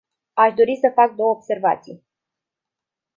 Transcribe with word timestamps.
Aș 0.33 0.53
dori 0.53 0.75
să 0.75 0.91
fac 0.95 1.15
două 1.15 1.29
observații. 1.29 2.03